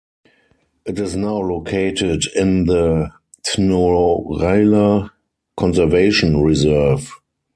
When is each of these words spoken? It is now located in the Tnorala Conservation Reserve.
It 0.83 0.97
is 0.97 1.15
now 1.15 1.35
located 1.37 2.23
in 2.35 2.65
the 2.65 3.11
Tnorala 3.47 5.11
Conservation 5.55 6.41
Reserve. 6.41 7.07